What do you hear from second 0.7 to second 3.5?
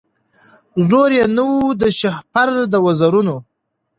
زور یې نه وو د شهپر د وزرونو